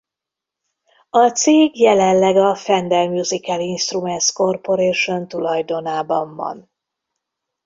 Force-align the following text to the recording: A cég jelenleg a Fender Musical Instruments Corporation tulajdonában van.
A 1.09 1.29
cég 1.29 1.79
jelenleg 1.79 2.37
a 2.37 2.55
Fender 2.55 3.09
Musical 3.09 3.59
Instruments 3.59 4.33
Corporation 4.33 5.27
tulajdonában 5.27 6.35
van. 6.35 6.71